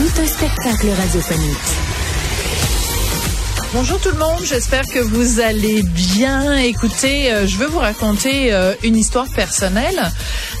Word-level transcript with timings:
Tout 0.00 0.22
un 0.22 0.26
spectacle 0.26 0.88
radiophonique. 0.98 1.56
Bonjour 3.74 4.00
tout 4.00 4.08
le 4.08 4.16
monde, 4.16 4.40
j'espère 4.42 4.86
que 4.86 4.98
vous 4.98 5.40
allez 5.40 5.82
bien. 5.82 6.56
Écoutez, 6.56 7.30
euh, 7.30 7.46
je 7.46 7.58
veux 7.58 7.66
vous 7.66 7.80
raconter 7.80 8.50
euh, 8.50 8.72
une 8.82 8.96
histoire 8.96 9.28
personnelle. 9.28 10.00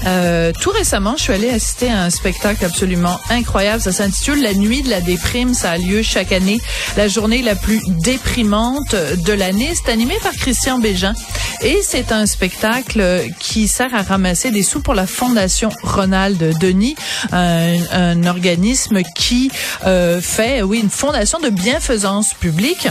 Euh, 0.06 0.52
tout 0.60 0.70
récemment, 0.70 1.14
je 1.16 1.22
suis 1.22 1.32
allée 1.32 1.50
assister 1.50 1.90
à 1.90 2.02
un 2.02 2.10
spectacle 2.10 2.64
absolument 2.64 3.20
incroyable. 3.30 3.82
Ça 3.82 3.92
s'intitule 3.92 4.42
La 4.42 4.54
Nuit 4.54 4.82
de 4.82 4.90
la 4.90 5.00
déprime. 5.00 5.54
Ça 5.54 5.72
a 5.72 5.78
lieu 5.78 6.02
chaque 6.02 6.32
année, 6.32 6.60
la 6.96 7.08
journée 7.08 7.42
la 7.42 7.54
plus 7.54 7.80
déprimante 7.86 8.94
de 8.94 9.32
l'année. 9.32 9.72
C'est 9.74 9.90
animé 9.90 10.14
par 10.22 10.32
Christian 10.32 10.78
Bégin 10.78 11.14
et 11.62 11.80
c'est 11.82 12.12
un 12.12 12.26
spectacle 12.26 13.28
qui 13.38 13.68
sert 13.68 13.94
à 13.94 14.02
ramasser 14.02 14.50
des 14.50 14.62
sous 14.62 14.80
pour 14.80 14.94
la 14.94 15.06
Fondation 15.06 15.70
Ronald 15.82 16.58
Denis, 16.58 16.96
un, 17.32 17.76
un 17.92 18.24
organisme 18.24 19.02
qui 19.14 19.50
euh, 19.86 20.20
fait, 20.20 20.62
oui, 20.62 20.80
une 20.80 20.90
fondation 20.90 21.38
de 21.38 21.50
bienfaisance 21.50 22.34
publique 22.34 22.88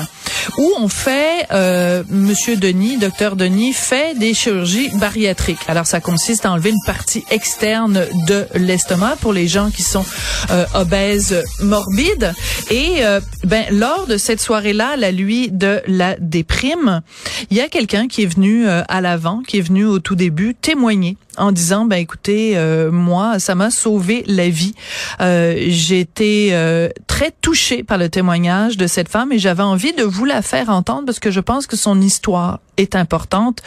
où 0.58 0.74
on 0.78 0.88
fait, 0.88 1.48
euh, 1.52 2.04
Monsieur 2.10 2.56
Denis, 2.56 2.98
docteur 2.98 3.36
Denis, 3.36 3.74
fait 3.74 4.18
des 4.18 4.34
chirurgies 4.34 4.90
bariatriques. 4.96 5.60
Alors 5.68 5.86
ça 5.86 6.00
consiste 6.00 6.46
à 6.46 6.52
enlever 6.52 6.70
une 6.70 6.84
partie 6.86 6.99
externe 7.32 8.06
de 8.28 8.46
l'estomac 8.56 9.18
pour 9.22 9.34
les 9.34 9.48
gens 9.48 9.72
qui 9.72 9.84
sont 9.84 10.06
euh, 10.52 10.66
obèses 10.74 11.44
morbides. 11.62 12.34
Et 12.70 12.98
euh, 13.06 13.20
ben 13.44 13.66
lors 13.72 14.08
de 14.08 14.18
cette 14.18 14.42
soirée-là, 14.42 14.96
la 14.98 15.12
nuit 15.12 15.50
de 15.52 15.82
la 15.88 16.16
déprime, 16.20 17.02
il 17.50 17.58
y 17.58 17.62
a 17.62 17.68
quelqu'un 17.68 18.08
qui 18.08 18.24
est 18.24 18.34
venu 18.34 18.68
euh, 18.68 18.84
à 18.88 19.02
l'avant, 19.02 19.42
qui 19.48 19.58
est 19.58 19.62
venu 19.62 19.86
au 19.86 20.00
tout 20.00 20.16
début 20.16 20.56
témoigner 20.56 21.18
en 21.40 21.52
disant 21.52 21.86
ben 21.86 21.98
écoutez 21.98 22.58
euh, 22.58 22.92
moi 22.92 23.40
ça 23.40 23.56
m'a 23.56 23.72
sauvé 23.72 24.24
la 24.28 24.50
vie. 24.50 24.76
Euh, 25.22 25.56
j'ai 25.68 26.00
été 26.00 26.50
euh, 26.54 26.90
très 27.08 27.32
touchée 27.32 27.84
par 27.84 27.98
le 27.98 28.10
témoignage 28.10 28.78
de 28.78 28.88
cette 28.88 29.10
femme 29.10 29.32
et 29.32 29.40
j'avais 29.40 29.64
envie 29.64 29.94
de 29.94 30.04
vous 30.04 30.26
la 30.26 30.42
faire 30.42 30.70
entendre 30.70 31.06
parce 31.06 31.20
que 31.20 31.32
je 31.32 31.40
pense 31.40 31.68
que 31.68 31.76
son 31.76 32.00
histoire 32.02 32.60
est 32.78 32.96
importante. 32.96 33.62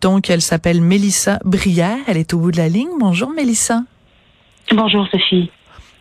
Donc 0.00 0.30
elle 0.30 0.42
s'appelle 0.42 0.80
Mélissa 0.80 1.38
Brière. 1.44 1.98
Elle 2.06 2.18
est 2.18 2.34
au 2.34 2.38
bout 2.38 2.52
de 2.52 2.58
la 2.58 2.68
ligne. 2.68 2.90
Bonjour 3.00 3.30
Mélissa. 3.30 3.82
Bonjour 4.70 5.06
Sophie 5.10 5.50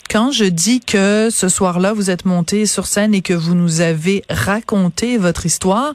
quand 0.09 0.31
je 0.31 0.45
dis 0.45 0.79
que 0.79 1.29
ce 1.31 1.49
soir-là, 1.49 1.93
vous 1.93 2.09
êtes 2.09 2.25
monté 2.25 2.65
sur 2.65 2.85
scène 2.85 3.13
et 3.13 3.21
que 3.21 3.33
vous 3.33 3.55
nous 3.55 3.81
avez 3.81 4.23
raconté 4.29 5.17
votre 5.17 5.45
histoire, 5.45 5.93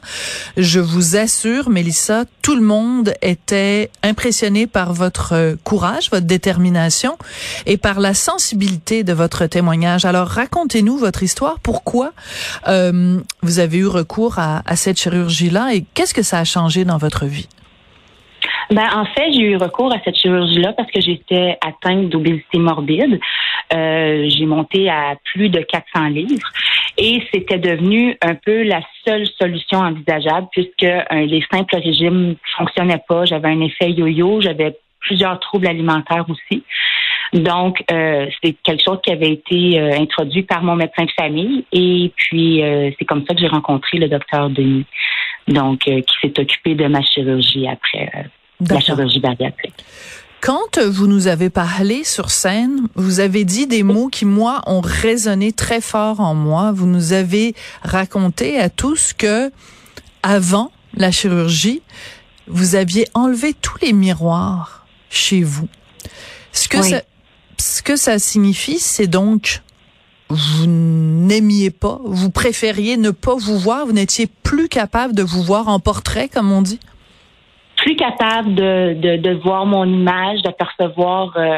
je 0.57 0.79
vous 0.79 1.15
assure, 1.15 1.69
Mélissa, 1.69 2.25
tout 2.41 2.55
le 2.55 2.61
monde 2.61 3.13
était 3.21 3.91
impressionné 4.03 4.67
par 4.67 4.93
votre 4.93 5.57
courage, 5.63 6.09
votre 6.11 6.25
détermination 6.25 7.17
et 7.65 7.77
par 7.77 7.99
la 7.99 8.13
sensibilité 8.13 9.03
de 9.03 9.13
votre 9.13 9.45
témoignage. 9.45 10.05
Alors, 10.05 10.27
racontez-nous 10.27 10.97
votre 10.97 11.23
histoire. 11.23 11.59
Pourquoi 11.59 12.13
euh, 12.67 13.19
vous 13.41 13.59
avez 13.59 13.77
eu 13.77 13.87
recours 13.87 14.39
à, 14.39 14.63
à 14.65 14.75
cette 14.75 14.99
chirurgie-là 14.99 15.73
et 15.73 15.85
qu'est-ce 15.93 16.13
que 16.13 16.23
ça 16.23 16.39
a 16.39 16.43
changé 16.43 16.85
dans 16.85 16.97
votre 16.97 17.25
vie? 17.25 17.47
Ben, 18.71 18.87
en 18.93 19.05
fait, 19.05 19.31
j'ai 19.33 19.41
eu 19.41 19.55
recours 19.55 19.93
à 19.93 19.99
cette 20.03 20.15
chirurgie-là 20.15 20.73
parce 20.73 20.91
que 20.91 21.01
j'étais 21.01 21.57
atteinte 21.65 22.09
d'obésité 22.09 22.57
morbide. 22.59 23.19
Euh, 23.73 24.25
j'ai 24.29 24.45
monté 24.45 24.89
à 24.89 25.15
plus 25.33 25.49
de 25.49 25.59
400 25.61 26.09
livres 26.09 26.47
et 26.97 27.23
c'était 27.33 27.57
devenu 27.57 28.17
un 28.21 28.35
peu 28.35 28.63
la 28.63 28.81
seule 29.05 29.27
solution 29.39 29.79
envisageable 29.79 30.47
puisque 30.51 30.83
euh, 30.83 31.03
les 31.11 31.43
simples 31.51 31.77
régimes 31.77 32.35
fonctionnaient 32.57 33.03
pas. 33.07 33.25
J'avais 33.25 33.49
un 33.49 33.61
effet 33.61 33.91
yo-yo, 33.91 34.41
j'avais 34.41 34.75
plusieurs 34.99 35.39
troubles 35.39 35.67
alimentaires 35.67 36.25
aussi. 36.29 36.63
Donc, 37.33 37.83
euh, 37.91 38.27
c'est 38.43 38.55
quelque 38.63 38.83
chose 38.83 38.99
qui 39.03 39.11
avait 39.11 39.31
été 39.31 39.79
euh, 39.79 39.93
introduit 39.99 40.43
par 40.43 40.63
mon 40.63 40.75
médecin 40.75 41.05
de 41.05 41.11
famille 41.11 41.63
et 41.71 42.11
puis 42.15 42.63
euh, 42.63 42.89
c'est 42.97 43.05
comme 43.05 43.23
ça 43.27 43.35
que 43.35 43.39
j'ai 43.39 43.47
rencontré 43.47 43.97
le 43.99 44.07
docteur 44.07 44.49
Denis, 44.49 44.85
donc 45.47 45.79
qui 45.81 46.15
s'est 46.21 46.39
occupé 46.39 46.75
de 46.75 46.87
ma 46.87 47.01
chirurgie 47.03 47.67
après 47.67 48.09
la 48.59 48.79
chirurgie 48.79 49.19
bariatrique. 49.19 49.85
Quand 50.41 50.79
vous 50.79 51.07
nous 51.07 51.27
avez 51.27 51.49
parlé 51.49 52.03
sur 52.05 52.31
scène, 52.31 52.87
vous 52.95 53.19
avez 53.19 53.43
dit 53.43 53.67
des 53.67 53.83
mots 53.83 54.07
qui, 54.07 54.23
moi, 54.23 54.61
ont 54.67 54.79
résonné 54.79 55.51
très 55.51 55.81
fort 55.81 56.21
en 56.21 56.33
moi. 56.33 56.71
Vous 56.71 56.85
nous 56.85 57.11
avez 57.11 57.55
raconté 57.83 58.57
à 58.57 58.69
tous 58.69 59.11
que, 59.11 59.51
avant 60.23 60.71
la 60.93 61.11
chirurgie, 61.11 61.81
vous 62.47 62.75
aviez 62.75 63.05
enlevé 63.13 63.53
tous 63.53 63.77
les 63.81 63.91
miroirs 63.91 64.87
chez 65.09 65.43
vous. 65.43 65.67
Ce 66.53 66.69
que 66.69 66.77
oui. 66.77 66.89
ça, 66.89 67.01
ce 67.57 67.81
que 67.81 67.97
ça 67.97 68.17
signifie, 68.17 68.79
c'est 68.79 69.07
donc 69.07 69.61
vous 70.29 70.67
n'aimiez 70.67 71.71
pas, 71.71 71.99
vous 72.05 72.29
préfériez 72.29 72.97
ne 72.97 73.09
pas 73.09 73.35
vous 73.35 73.57
voir, 73.57 73.85
vous 73.85 73.93
n'étiez 73.93 74.27
plus 74.27 74.69
capable 74.69 75.15
de 75.15 75.23
vous 75.23 75.43
voir 75.43 75.67
en 75.67 75.79
portrait, 75.79 76.29
comme 76.29 76.51
on 76.51 76.61
dit? 76.61 76.79
Plus 77.89 77.95
capable 77.95 78.53
de, 78.53 79.41
voir 79.41 79.65
mon 79.65 79.83
image, 79.83 80.43
d'apercevoir 80.43 81.35
euh, 81.37 81.57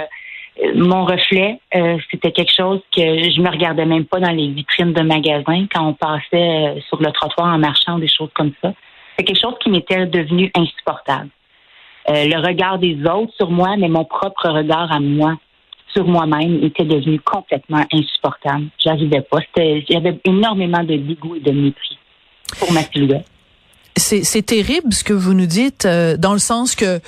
mon 0.76 1.04
reflet. 1.04 1.60
Euh, 1.76 1.98
C'était 2.10 2.32
quelque 2.32 2.54
chose 2.56 2.80
que 2.96 3.02
je 3.02 3.42
me 3.42 3.50
regardais 3.50 3.86
même 3.86 4.06
pas 4.06 4.22
dans 4.22 4.32
les 4.32 4.48
vitrines 4.48 4.94
de 4.94 5.02
magasins 5.02 5.66
quand 5.74 5.86
on 5.86 5.94
passait 5.94 6.78
euh, 6.78 6.80
sur 6.88 7.02
le 7.02 7.12
trottoir 7.12 7.54
en 7.54 7.58
marchant, 7.58 8.00
des 8.00 8.08
choses 8.08 8.30
comme 8.34 8.54
ça. 8.62 8.72
C'est 9.18 9.26
quelque 9.26 9.42
chose 9.42 9.56
qui 9.62 9.70
m'était 9.70 10.06
devenu 10.06 10.50
insupportable. 10.56 11.30
Le 12.08 12.48
regard 12.48 12.80
des 12.80 12.98
autres 13.06 13.34
sur 13.36 13.52
moi, 13.52 13.76
mais 13.78 13.88
mon 13.88 14.06
propre 14.06 14.50
regard 14.50 14.92
à 14.92 15.00
moi 15.00 15.36
sur 15.94 16.06
moi-même 16.08 16.64
était 16.64 16.86
devenu 16.86 17.20
complètement 17.20 17.84
insupportable. 17.94 18.68
J'arrivais 18.84 19.22
pas. 19.22 19.40
J'avais 19.90 20.18
énormément 20.24 20.84
de 20.84 20.96
dégoût 20.96 21.36
et 21.36 21.42
de 21.42 21.52
mépris 21.52 22.00
pour 22.58 22.72
ma 22.72 22.82
silhouette 22.82 23.28
c'est 24.02 24.46
terrible 24.46 24.94
ce 24.94 25.04
que 25.04 25.14
vous 25.14 25.34
nous 25.34 25.46
dites, 25.46 25.86
euh, 25.86 26.18
dans 26.18 26.34
le 26.34 26.40
sens 26.40 26.76
que 26.76 27.00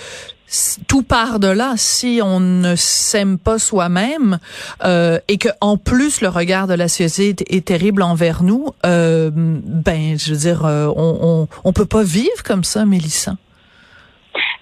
tout 0.87 1.03
part 1.03 1.39
de 1.39 1.47
là. 1.47 1.73
Si 1.77 2.19
on 2.23 2.39
ne 2.39 2.75
s'aime 2.75 3.37
pas 3.37 3.59
soi-même 3.59 4.39
euh, 4.83 5.19
et 5.27 5.37
que 5.37 5.49
en 5.61 5.77
plus 5.77 6.21
le 6.21 6.29
regard 6.29 6.67
de 6.67 6.73
la 6.73 6.87
société 6.87 7.45
est 7.55 7.65
terrible 7.65 8.03
envers 8.03 8.43
nous, 8.43 8.69
euh, 8.85 9.31
ben 9.33 10.17
je 10.17 10.33
veux 10.33 10.39
dire, 10.39 10.65
euh, 10.65 10.87
on, 10.95 11.17
on, 11.21 11.47
on 11.63 11.73
peut 11.73 11.85
pas 11.85 12.03
vivre 12.03 12.43
comme 12.45 12.63
ça, 12.63 12.85
Mélissa. 12.85 13.35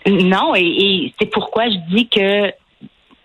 Non, 0.07 0.55
et, 0.55 0.61
et 0.61 1.13
c'est 1.19 1.27
pourquoi 1.27 1.65
je 1.69 1.95
dis 1.95 2.07
que 2.07 2.51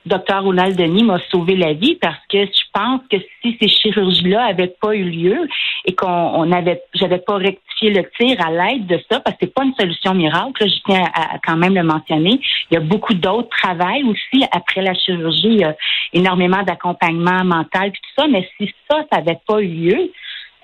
Dr 0.06 0.40
Ronald 0.42 0.76
Denis 0.76 1.02
m'a 1.02 1.18
sauvé 1.30 1.56
la 1.56 1.72
vie 1.72 1.96
parce 1.96 2.24
que 2.28 2.38
je 2.38 2.62
pense 2.72 3.00
que 3.10 3.16
si 3.42 3.56
ces 3.60 3.68
chirurgies-là 3.68 4.44
avaient 4.44 4.74
pas 4.80 4.94
eu 4.94 5.02
lieu 5.02 5.48
et 5.84 5.94
qu'on 5.94 6.06
on 6.08 6.52
avait, 6.52 6.80
j'avais 6.94 7.18
pas 7.18 7.36
rectifié 7.36 7.90
le 7.90 8.04
tir 8.16 8.36
à 8.40 8.50
l'aide 8.50 8.86
de 8.86 9.00
ça, 9.10 9.20
parce 9.20 9.36
que 9.36 9.46
c'est 9.46 9.54
pas 9.54 9.64
une 9.64 9.74
solution 9.74 10.14
miracle, 10.14 10.64
là, 10.64 10.68
je 10.68 10.82
tiens 10.86 11.04
à, 11.12 11.38
quand 11.44 11.56
même 11.56 11.74
le 11.74 11.82
mentionner. 11.82 12.40
Il 12.70 12.74
y 12.74 12.76
a 12.76 12.80
beaucoup 12.80 13.14
d'autres 13.14 13.48
travails 13.48 14.04
aussi 14.04 14.44
après 14.52 14.80
la 14.80 14.94
chirurgie, 14.94 15.48
il 15.48 15.60
y 15.60 15.64
a 15.64 15.76
énormément 16.12 16.62
d'accompagnement 16.62 17.44
mental 17.44 17.88
et 17.88 17.92
tout 17.92 18.10
ça, 18.16 18.28
mais 18.28 18.48
si 18.56 18.72
ça, 18.88 19.04
ça 19.10 19.18
avait 19.18 19.38
pas 19.46 19.60
eu 19.60 19.68
lieu, 19.68 20.12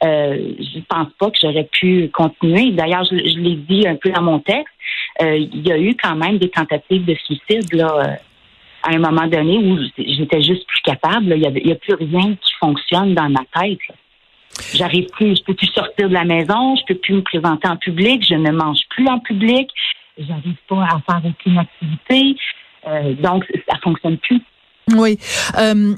euh, 0.05 0.53
je 0.59 0.81
pense 0.88 1.09
pas 1.19 1.31
que 1.31 1.38
j'aurais 1.41 1.69
pu 1.71 2.11
continuer. 2.12 2.71
D'ailleurs, 2.71 3.05
je, 3.05 3.17
je 3.17 3.38
l'ai 3.38 3.56
dit 3.56 3.87
un 3.87 3.97
peu 3.97 4.11
dans 4.11 4.23
mon 4.23 4.38
texte, 4.38 4.75
euh, 5.21 5.37
il 5.37 5.67
y 5.67 5.73
a 5.73 5.79
eu 5.79 5.97
quand 6.00 6.17
même 6.17 6.38
des 6.38 6.49
tentatives 6.49 7.05
de 7.05 7.15
suicide 7.15 7.73
là. 7.75 8.19
À 8.82 8.94
un 8.94 8.99
moment 8.99 9.26
donné 9.26 9.58
où 9.58 9.79
j'étais 9.96 10.43
juste 10.43 10.67
plus 10.67 10.81
capable. 10.82 11.34
Il 11.37 11.40
n'y 11.40 11.46
a, 11.46 11.73
a, 11.73 11.76
plus 11.76 11.94
rien 11.94 12.34
qui 12.34 12.52
fonctionne 12.61 13.14
dans 13.14 13.29
ma 13.29 13.44
tête. 13.55 13.79
J'arrive 14.75 15.06
plus, 15.12 15.37
je 15.37 15.43
peux 15.44 15.55
plus 15.55 15.69
sortir 15.69 16.08
de 16.08 16.14
la 16.14 16.25
maison, 16.25 16.76
je 16.76 16.82
peux 16.87 17.00
plus 17.00 17.14
me 17.14 17.23
présenter 17.23 17.69
en 17.69 17.76
public, 17.76 18.25
je 18.29 18.34
ne 18.34 18.50
mange 18.50 18.81
plus 18.90 19.06
en 19.08 19.19
public, 19.19 19.70
j'arrive 20.19 20.56
pas 20.69 20.84
à 20.84 21.00
faire 21.06 21.23
aucune 21.25 21.58
activité. 21.58 22.37
Euh, 22.87 23.14
donc, 23.14 23.44
ça 23.69 23.79
fonctionne 23.82 24.19
plus. 24.19 24.40
Oui. 24.94 25.19
Euh, 25.58 25.94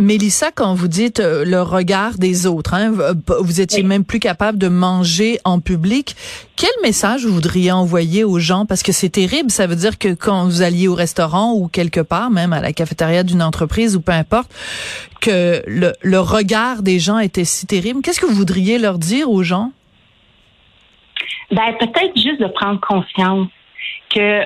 Mélissa, 0.00 0.52
quand 0.52 0.74
vous 0.74 0.86
dites 0.86 1.18
euh, 1.18 1.44
le 1.44 1.60
regard 1.60 2.18
des 2.18 2.46
autres, 2.46 2.72
hein, 2.72 2.92
vous 3.40 3.60
étiez 3.60 3.82
même 3.82 4.04
plus 4.04 4.20
capable 4.20 4.56
de 4.56 4.68
manger 4.68 5.40
en 5.44 5.58
public. 5.58 6.14
Quel 6.54 6.70
message 6.84 7.26
vous 7.26 7.34
voudriez 7.34 7.72
envoyer 7.72 8.22
aux 8.22 8.38
gens? 8.38 8.64
Parce 8.64 8.84
que 8.84 8.92
c'est 8.92 9.08
terrible. 9.08 9.50
Ça 9.50 9.66
veut 9.66 9.74
dire 9.74 9.98
que 9.98 10.14
quand 10.14 10.44
vous 10.44 10.62
alliez 10.62 10.86
au 10.86 10.94
restaurant 10.94 11.52
ou 11.52 11.66
quelque 11.66 11.98
part, 11.98 12.30
même 12.30 12.52
à 12.52 12.60
la 12.60 12.72
cafétéria 12.72 13.24
d'une 13.24 13.42
entreprise 13.42 13.96
ou 13.96 14.00
peu 14.00 14.12
importe, 14.12 14.54
que 15.20 15.64
le, 15.66 15.92
le 16.00 16.20
regard 16.20 16.82
des 16.82 17.00
gens 17.00 17.18
était 17.18 17.44
si 17.44 17.66
terrible. 17.66 18.00
Qu'est-ce 18.00 18.20
que 18.20 18.26
vous 18.26 18.34
voudriez 18.34 18.78
leur 18.78 18.98
dire 18.98 19.28
aux 19.28 19.42
gens? 19.42 19.72
Ben 21.50 21.74
peut-être 21.80 22.14
juste 22.14 22.40
de 22.40 22.46
prendre 22.46 22.80
conscience 22.80 23.48
que 24.14 24.42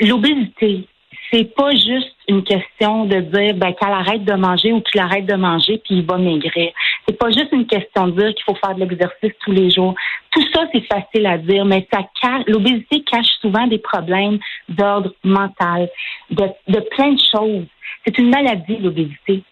l'obésité, 0.00 0.88
c'est 1.30 1.54
pas 1.54 1.70
juste 1.70 2.14
une 2.28 2.42
question 2.42 3.04
de 3.06 3.20
dire 3.20 3.54
ben 3.54 3.72
qu'elle 3.74 3.92
arrête 3.92 4.24
de 4.24 4.34
manger 4.34 4.72
ou 4.72 4.80
qu'il 4.80 5.00
arrête 5.00 5.26
de 5.26 5.34
manger 5.34 5.80
puis 5.84 5.96
il 5.96 6.06
va 6.06 6.16
maigrir. 6.16 6.72
C'est 7.06 7.18
pas 7.18 7.30
juste 7.30 7.52
une 7.52 7.66
question 7.66 8.08
de 8.08 8.20
dire 8.20 8.34
qu'il 8.34 8.44
faut 8.44 8.54
faire 8.54 8.74
de 8.74 8.80
l'exercice 8.80 9.32
tous 9.44 9.52
les 9.52 9.70
jours. 9.70 9.94
Tout 10.30 10.42
ça 10.52 10.66
c'est 10.72 10.86
facile 10.86 11.26
à 11.26 11.38
dire, 11.38 11.64
mais 11.64 11.86
ça 11.92 12.00
l'obésité 12.46 13.02
cache 13.02 13.28
souvent 13.40 13.66
des 13.66 13.78
problèmes 13.78 14.38
d'ordre 14.68 15.12
mental, 15.22 15.88
de, 16.30 16.44
de 16.68 16.80
plein 16.90 17.12
de 17.12 17.20
choses. 17.34 17.66
C'est 18.06 18.18
une 18.18 18.30
maladie 18.30 18.76
l'obésité. 18.76 19.42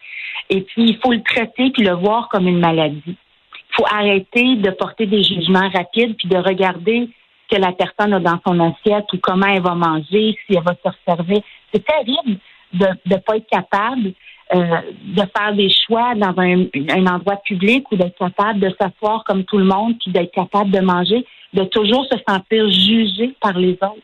Et 0.49 0.61
puis 0.61 0.83
il 0.83 0.97
faut 0.97 1.11
le 1.11 1.23
traiter 1.23 1.71
puis 1.71 1.83
le 1.83 1.93
voir 1.93 2.29
comme 2.29 2.47
une 2.47 2.59
maladie. 2.59 3.01
Il 3.07 3.75
faut 3.75 3.85
arrêter 3.91 4.55
de 4.55 4.69
porter 4.71 5.05
des 5.05 5.23
jugements 5.23 5.69
rapides 5.69 6.15
puis 6.17 6.27
de 6.27 6.37
regarder 6.37 7.09
que 7.49 7.57
la 7.57 7.71
personne 7.71 8.13
a 8.13 8.19
dans 8.19 8.39
son 8.45 8.59
assiette 8.59 9.05
ou 9.13 9.17
comment 9.21 9.47
elle 9.47 9.61
va 9.61 9.75
manger, 9.75 10.37
si 10.45 10.55
elle 10.55 10.63
va 10.63 10.73
se 10.73 10.89
servir. 11.05 11.41
C'est 11.73 11.85
terrible 11.85 12.39
de 12.73 12.87
ne 13.05 13.17
pas 13.17 13.37
être 13.37 13.49
capable 13.49 14.13
euh, 14.53 14.81
de 15.03 15.23
faire 15.35 15.53
des 15.55 15.69
choix 15.69 16.13
dans 16.15 16.33
un, 16.37 16.65
un 16.89 17.07
endroit 17.07 17.37
public 17.37 17.91
ou 17.91 17.95
d'être 17.95 18.17
capable 18.17 18.59
de 18.59 18.69
s'asseoir 18.79 19.23
comme 19.23 19.45
tout 19.45 19.57
le 19.57 19.63
monde, 19.63 19.95
puis 19.99 20.11
d'être 20.11 20.31
capable 20.31 20.69
de 20.69 20.79
manger, 20.79 21.25
de 21.53 21.63
toujours 21.63 22.05
se 22.05 22.17
sentir 22.27 22.69
jugé 22.69 23.35
par 23.39 23.57
les 23.57 23.73
autres. 23.73 24.03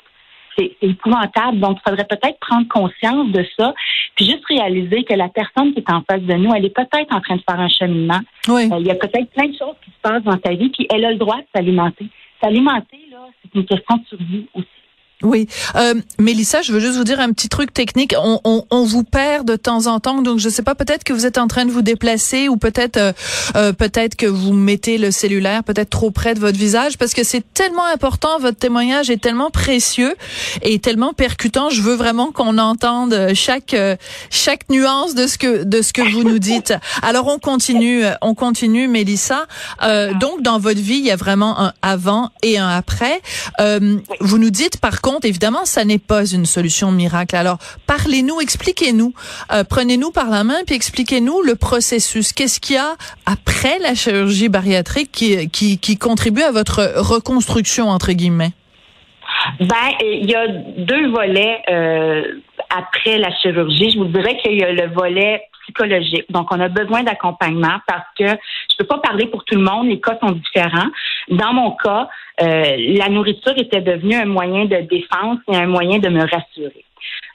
C'est 0.58 0.72
épouvantable. 0.82 1.60
Donc, 1.60 1.78
il 1.80 1.90
faudrait 1.90 2.08
peut-être 2.08 2.40
prendre 2.40 2.68
conscience 2.68 3.32
de 3.32 3.46
ça, 3.58 3.74
puis 4.16 4.26
juste 4.26 4.46
réaliser 4.48 5.04
que 5.04 5.14
la 5.14 5.30
personne 5.30 5.74
qui 5.74 5.80
est 5.80 5.92
en 5.92 6.04
face 6.10 6.22
de 6.22 6.34
nous, 6.34 6.54
elle 6.54 6.66
est 6.66 6.76
peut-être 6.76 7.14
en 7.14 7.22
train 7.22 7.36
de 7.36 7.44
faire 7.48 7.60
un 7.60 7.70
cheminement. 7.70 8.20
Oui. 8.48 8.70
Euh, 8.72 8.78
il 8.80 8.88
y 8.88 8.92
a 8.92 8.96
peut-être 8.96 9.30
plein 9.32 9.48
de 9.48 9.58
choses 9.58 9.76
qui 9.84 9.92
se 9.92 10.02
passent 10.02 10.24
dans 10.24 10.40
sa 10.44 10.54
vie, 10.54 10.70
puis 10.70 10.88
elle 10.90 11.06
a 11.06 11.12
le 11.12 11.18
droit 11.18 11.38
de 11.38 11.48
s'alimenter. 11.54 12.06
S'alimenter, 12.42 13.08
là, 13.12 13.28
c'est 13.42 13.54
une 13.54 13.66
question 13.66 13.98
de 13.98 14.06
survie 14.06 14.48
aussi. 14.54 14.68
Oui, 15.22 15.50
euh, 15.76 15.96
Mélissa, 16.18 16.62
je 16.62 16.72
veux 16.72 16.80
juste 16.80 16.96
vous 16.96 17.04
dire 17.04 17.20
un 17.20 17.34
petit 17.34 17.50
truc 17.50 17.74
technique. 17.74 18.16
On, 18.24 18.40
on, 18.46 18.66
on 18.72 18.86
vous 18.86 19.04
perd 19.04 19.46
de 19.46 19.58
temps 19.58 19.88
en 19.88 20.00
temps, 20.00 20.22
donc 20.22 20.40
je 20.40 20.48
sais 20.48 20.62
pas. 20.62 20.76
Peut-être 20.76 21.04
que 21.04 21.12
vous 21.12 21.26
êtes 21.26 21.38
en 21.38 21.48
train 21.48 21.66
de 21.66 21.72
vous 21.72 21.82
déplacer, 21.82 22.48
ou 22.48 22.56
peut-être, 22.56 22.96
euh, 22.96 23.12
euh, 23.58 23.74
peut-être 23.74 24.16
que 24.16 24.26
vous 24.26 24.54
mettez 24.54 24.98
le 24.98 25.12
cellulaire 25.12 25.66
peut-être 25.66 25.90
trop 25.90 26.10
près 26.10 26.36
de 26.36 26.40
votre 26.40 26.58
visage, 26.58 26.98
parce 26.98 27.14
que 27.14 27.26
c'est 27.26 27.44
tellement 27.54 27.84
important. 27.84 28.40
Votre 28.40 28.60
témoignage 28.60 29.10
est 29.10 29.22
tellement 29.22 29.50
précieux 29.52 30.16
et 30.62 30.80
tellement 30.80 31.12
percutant. 31.12 31.70
Je 31.70 31.82
veux 31.82 31.96
vraiment 31.96 32.32
qu'on 32.32 32.58
entende 32.58 33.34
chaque 33.34 33.76
chaque 34.30 34.70
nuance 34.70 35.16
de 35.16 35.28
ce 35.28 35.38
que 35.38 35.64
de 35.66 35.82
ce 35.82 35.92
que 35.92 36.14
vous 36.14 36.24
nous 36.24 36.40
dites. 36.40 36.74
Alors 37.02 37.28
on 37.28 37.40
continue, 37.40 38.04
on 38.22 38.36
continue, 38.36 38.88
Mélissa. 38.88 39.48
Euh, 39.84 40.14
donc 40.14 40.44
dans 40.44 40.60
votre 40.60 40.80
vie, 40.80 41.00
il 41.00 41.06
y 41.06 41.12
a 41.12 41.18
vraiment 41.18 41.60
un 41.60 41.74
avant 41.82 42.30
et 42.42 42.58
un 42.58 42.70
après. 42.70 43.22
Euh, 43.60 43.98
vous 44.22 44.38
nous 44.38 44.50
dites 44.50 44.78
par 44.78 45.02
contre 45.02 45.09
évidemment, 45.24 45.66
ça 45.66 45.86
n'est 45.86 46.00
pas 46.00 46.26
une 46.26 46.46
solution 46.46 46.92
miracle. 46.92 47.36
Alors, 47.36 47.58
parlez-nous, 47.88 48.40
expliquez-nous, 48.42 49.14
euh, 49.52 49.64
prenez-nous 49.64 50.12
par 50.12 50.30
la 50.30 50.44
main 50.44 50.60
puis 50.66 50.76
expliquez-nous 50.76 51.42
le 51.42 51.56
processus. 51.56 52.34
Qu'est-ce 52.34 52.60
qu'il 52.60 52.76
y 52.76 52.80
a 52.80 52.96
après 53.26 53.80
la 53.80 53.96
chirurgie 53.96 54.50
bariatrique 54.50 55.12
qui, 55.12 55.50
qui, 55.50 55.98
contribue 55.98 56.44
à 56.44 56.52
votre 56.52 56.94
reconstruction 56.98 57.90
entre 57.90 58.12
guillemets? 58.14 58.52
Ben, 59.60 59.76
il 60.02 60.30
y 60.30 60.36
a 60.36 60.48
deux 60.48 61.10
volets 61.10 61.62
euh, 61.70 62.24
après 62.70 63.18
la 63.18 63.32
chirurgie. 63.42 63.92
Je 63.92 64.00
vous 64.00 64.06
dirais 64.06 64.38
qu'il 64.42 64.58
y 64.58 64.64
a 64.64 64.72
le 64.72 64.94
volet 64.94 65.42
psychologique. 65.70 66.26
Donc, 66.30 66.48
on 66.52 66.60
a 66.60 66.68
besoin 66.68 67.04
d'accompagnement 67.04 67.80
parce 67.88 68.08
que 68.18 68.26
je 68.26 68.78
peux 68.78 68.86
pas 68.86 69.00
parler 69.00 69.28
pour 69.28 69.44
tout 69.46 69.56
le 69.56 69.64
monde. 69.64 69.88
Les 69.88 70.00
cas 70.00 70.18
sont 70.22 70.32
différents. 70.32 70.90
Dans 71.30 71.54
mon 71.54 71.72
cas, 71.72 72.10
euh, 72.42 72.76
la 72.98 73.10
nourriture 73.10 73.58
était 73.58 73.82
devenue 73.82 74.16
un 74.16 74.26
moyen 74.26 74.66
de 74.66 74.78
défense 74.82 75.40
et 75.52 75.56
un 75.56 75.68
moyen 75.68 76.00
de 76.00 76.10
me 76.10 76.22
rassurer. 76.22 76.86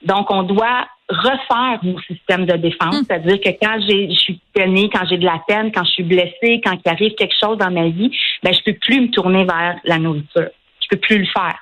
Donc, 0.02 0.30
on 0.30 0.42
doit 0.42 0.86
refaire 1.08 1.78
mon 1.82 1.98
système 2.00 2.46
de 2.46 2.56
défense, 2.56 3.00
hmm. 3.00 3.04
c'est-à-dire 3.06 3.40
que 3.40 3.50
quand 3.60 3.78
j'ai, 3.86 4.10
je 4.10 4.18
suis 4.18 4.40
tenue, 4.54 4.88
quand 4.88 5.04
j'ai 5.08 5.18
de 5.18 5.24
la 5.24 5.40
peine, 5.46 5.70
quand 5.70 5.84
je 5.84 5.90
suis 5.90 6.02
blessée, 6.02 6.60
quand 6.64 6.78
il 6.84 6.88
arrive 6.88 7.14
quelque 7.14 7.34
chose 7.38 7.58
dans 7.58 7.70
ma 7.70 7.88
vie, 7.88 8.10
ben 8.42 8.54
je 8.54 8.60
peux 8.64 8.78
plus 8.78 9.00
me 9.02 9.10
tourner 9.10 9.44
vers 9.44 9.76
la 9.84 9.98
nourriture. 9.98 10.48
Je 10.82 10.88
peux 10.90 10.96
plus 10.96 11.18
le 11.18 11.26
faire. 11.26 11.58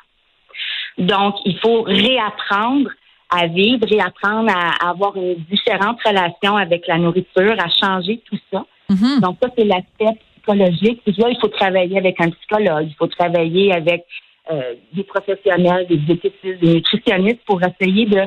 Donc, 0.98 1.36
il 1.44 1.58
faut 1.58 1.82
réapprendre 1.82 2.90
à 3.32 3.46
vivre, 3.46 3.87
réapprendre 3.88 4.50
à, 4.55 4.90
avoir 4.90 5.17
une 5.17 5.37
différente 5.50 5.99
relation 6.05 6.56
avec 6.56 6.87
la 6.87 6.99
nourriture, 6.99 7.56
à 7.58 7.69
changer 7.69 8.20
tout 8.26 8.38
ça. 8.52 8.64
Mm-hmm. 8.90 9.20
Donc, 9.20 9.38
ça, 9.43 9.49
c'est 9.56 9.64
l'aspect 9.64 10.19
psychologique. 10.37 11.00
Puis 11.05 11.14
là, 11.17 11.29
il 11.31 11.38
faut 11.40 11.49
travailler 11.49 11.96
avec 11.96 12.20
un 12.20 12.31
psychologue, 12.31 12.87
il 12.88 12.94
faut 12.94 13.06
travailler 13.06 13.73
avec 13.73 14.05
euh, 14.50 14.75
des 14.93 15.05
professionnels, 15.05 15.87
des 15.88 15.96
diététistes, 15.96 16.61
des 16.61 16.75
nutritionnistes 16.75 17.40
pour 17.46 17.61
essayer 17.62 18.06
de 18.06 18.20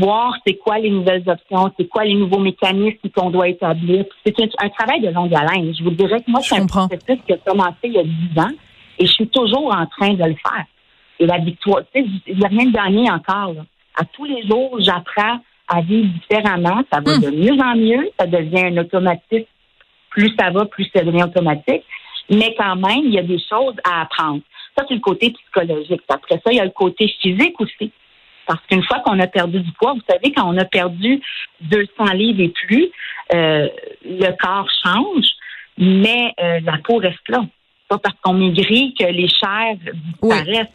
voir 0.00 0.34
c'est 0.46 0.54
quoi 0.54 0.78
les 0.78 0.90
nouvelles 0.90 1.24
options, 1.26 1.70
c'est 1.78 1.88
quoi 1.88 2.04
les 2.04 2.14
nouveaux 2.14 2.38
mécanismes 2.38 3.08
qu'on 3.14 3.30
doit 3.30 3.48
établir. 3.48 4.04
C'est 4.24 4.34
un, 4.40 4.68
travail 4.68 5.00
de 5.00 5.08
longue 5.08 5.34
haleine. 5.34 5.74
Je 5.74 5.82
vous 5.82 5.90
dirais 5.90 6.20
que 6.20 6.30
moi, 6.30 6.40
c'est 6.42 6.58
un 6.58 6.66
processus 6.66 7.18
qui 7.26 7.32
a 7.32 7.38
commencé 7.38 7.76
il 7.84 7.92
y 7.92 7.98
a 7.98 8.04
10 8.04 8.40
ans 8.40 8.52
et 8.98 9.06
je 9.06 9.12
suis 9.12 9.28
toujours 9.28 9.74
en 9.74 9.86
train 9.86 10.14
de 10.14 10.24
le 10.24 10.34
faire. 10.34 10.64
Et 11.20 11.26
la 11.26 11.38
victoire, 11.38 11.80
tu 11.92 12.00
sais, 12.00 12.08
il 12.26 12.38
n'y 12.38 12.44
a 12.44 12.48
rien 12.48 12.66
de 12.66 12.72
gagné 12.72 13.10
encore. 13.10 13.54
Là 13.54 13.62
à 13.98 14.04
tous 14.04 14.24
les 14.24 14.46
jours, 14.46 14.76
j'apprends 14.78 15.40
à 15.68 15.80
vivre 15.82 16.08
différemment. 16.20 16.82
Ça 16.92 17.00
va 17.00 17.16
hmm. 17.16 17.20
de 17.20 17.30
mieux 17.30 17.60
en 17.60 17.76
mieux. 17.76 18.10
Ça 18.18 18.26
devient 18.26 18.66
un 18.66 18.76
automatisme. 18.78 19.46
Plus 20.10 20.32
ça 20.38 20.50
va, 20.50 20.64
plus 20.64 20.88
ça 20.94 21.02
devient 21.02 21.24
automatique. 21.24 21.84
Mais 22.30 22.54
quand 22.56 22.76
même, 22.76 23.04
il 23.04 23.14
y 23.14 23.18
a 23.18 23.22
des 23.22 23.38
choses 23.38 23.74
à 23.84 24.02
apprendre. 24.02 24.40
Ça, 24.76 24.84
c'est 24.88 24.94
le 24.94 25.00
côté 25.00 25.30
psychologique. 25.30 26.02
Après 26.08 26.36
ça, 26.36 26.52
il 26.52 26.56
y 26.56 26.60
a 26.60 26.64
le 26.64 26.70
côté 26.70 27.08
physique 27.20 27.60
aussi. 27.60 27.90
Parce 28.46 28.60
qu'une 28.66 28.84
fois 28.84 29.00
qu'on 29.00 29.18
a 29.18 29.26
perdu 29.26 29.60
du 29.60 29.72
poids, 29.72 29.92
vous 29.92 30.02
savez, 30.08 30.32
quand 30.32 30.48
on 30.48 30.56
a 30.56 30.64
perdu 30.64 31.20
200 31.62 32.12
livres 32.14 32.40
et 32.40 32.48
plus, 32.48 32.88
euh, 33.34 33.68
le 34.04 34.30
corps 34.38 34.68
change, 34.84 35.26
mais 35.76 36.32
euh, 36.40 36.60
la 36.64 36.78
peau 36.78 36.96
reste 36.96 37.28
là. 37.28 37.44
Pas 37.88 37.98
parce 37.98 38.16
qu'on 38.22 38.34
maigrit 38.34 38.94
que 38.94 39.04
les 39.04 39.28
chairs 39.28 39.76
disparaissent. 39.92 40.74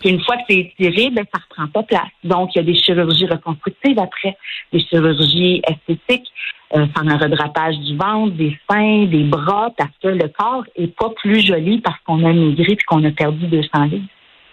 Puis 0.00 0.08
une 0.08 0.24
fois 0.24 0.36
que 0.38 0.42
c'est 0.48 0.56
étiré, 0.56 1.10
ben, 1.10 1.24
ça 1.32 1.40
reprend 1.48 1.68
pas 1.68 1.82
place. 1.82 2.10
Donc, 2.24 2.54
il 2.54 2.58
y 2.58 2.60
a 2.60 2.64
des 2.64 2.74
chirurgies 2.74 3.26
reconstructives 3.26 3.98
après, 3.98 4.36
des 4.72 4.80
chirurgies 4.80 5.62
esthétiques, 5.68 6.28
euh, 6.74 6.86
un 6.96 7.18
redrapage 7.18 7.78
du 7.78 7.96
ventre, 7.96 8.34
des 8.34 8.58
seins, 8.70 9.04
des 9.04 9.24
bras, 9.24 9.70
parce 9.76 9.90
que 10.02 10.08
le 10.08 10.28
corps 10.28 10.64
est 10.74 10.96
pas 10.96 11.10
plus 11.10 11.46
joli 11.46 11.80
parce 11.80 11.98
qu'on 12.06 12.24
a 12.24 12.32
maigri 12.32 12.76
puis 12.76 12.86
qu'on 12.86 13.04
a 13.04 13.10
perdu 13.10 13.46
200 13.46 13.84
livres. 13.84 14.06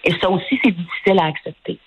Et 0.03 0.11
ça 0.21 0.29
aussi, 0.29 0.59
c'est 0.63 0.71
difficile 0.71 1.19
à 1.19 1.25
accepter. 1.25 1.79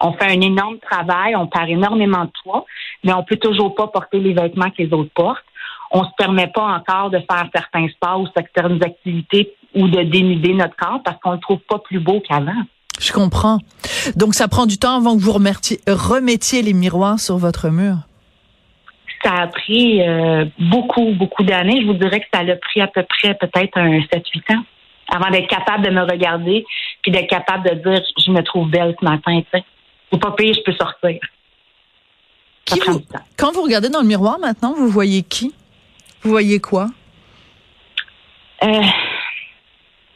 On 0.00 0.12
fait 0.12 0.26
un 0.26 0.40
énorme 0.42 0.78
travail, 0.78 1.34
on 1.36 1.46
perd 1.46 1.70
énormément 1.70 2.24
de 2.26 2.30
poids, 2.42 2.66
mais 3.02 3.14
on 3.14 3.24
peut 3.24 3.36
toujours 3.36 3.74
pas 3.74 3.86
porter 3.86 4.18
les 4.18 4.34
vêtements 4.34 4.70
que 4.70 4.82
les 4.82 4.92
autres 4.92 5.12
portent. 5.14 5.44
On 5.90 6.04
se 6.04 6.10
permet 6.18 6.48
pas 6.48 6.64
encore 6.64 7.10
de 7.10 7.18
faire 7.18 7.48
certains 7.54 7.88
sports 7.88 8.20
ou 8.20 8.28
certaines 8.36 8.82
activités 8.84 9.54
ou 9.74 9.88
de 9.88 10.02
dénuder 10.02 10.52
notre 10.52 10.76
corps 10.76 11.00
parce 11.02 11.18
qu'on 11.20 11.32
le 11.32 11.38
trouve 11.38 11.60
pas 11.60 11.78
plus 11.78 12.00
beau 12.00 12.20
qu'avant. 12.20 12.64
Je 13.00 13.12
comprends. 13.12 13.58
Donc, 14.16 14.34
ça 14.34 14.48
prend 14.48 14.66
du 14.66 14.78
temps 14.78 14.96
avant 14.96 15.16
que 15.16 15.22
vous 15.22 15.32
remettiez, 15.32 16.62
les 16.62 16.72
miroirs 16.72 17.20
sur 17.20 17.36
votre 17.36 17.68
mur? 17.68 17.96
Ça 19.22 19.32
a 19.32 19.46
pris 19.48 20.02
euh, 20.02 20.44
beaucoup, 20.58 21.12
beaucoup 21.12 21.42
d'années. 21.42 21.80
Je 21.82 21.86
vous 21.86 21.94
dirais 21.94 22.20
que 22.20 22.26
ça 22.32 22.40
a 22.40 22.56
pris 22.56 22.80
à 22.80 22.86
peu 22.86 23.02
près 23.02 23.34
peut-être 23.34 23.76
un 23.76 23.98
7-8 23.98 24.56
ans 24.56 24.64
avant 25.08 25.30
d'être 25.30 25.48
capable 25.48 25.84
de 25.84 25.90
me 25.90 26.02
regarder 26.02 26.64
puis 27.02 27.12
d'être 27.12 27.28
capable 27.28 27.68
de 27.70 27.74
dire 27.90 28.02
je 28.24 28.30
me 28.30 28.42
trouve 28.42 28.68
belle 28.70 28.94
ce 28.98 29.04
matin. 29.04 29.40
Tu 29.40 29.58
sais. 29.58 29.64
Ou 30.12 30.18
pas 30.18 30.32
pire, 30.32 30.54
je 30.54 30.60
peux 30.60 30.76
sortir. 30.76 31.20
quand 33.36 33.52
vous 33.52 33.62
regardez 33.62 33.88
dans 33.88 34.00
le 34.00 34.06
miroir 34.06 34.38
maintenant, 34.38 34.74
vous 34.76 34.88
voyez 34.88 35.22
qui? 35.22 35.54
Vous 36.22 36.30
voyez 36.30 36.60
quoi? 36.60 36.88
Euh, 38.62 38.82